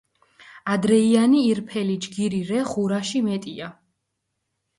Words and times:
ადრეიანი 0.75 1.41
ირფელი 1.49 1.99
ჯგირი 2.07 2.41
რე 2.49 2.65
ღურაში 2.71 3.23
მეტია. 3.29 3.71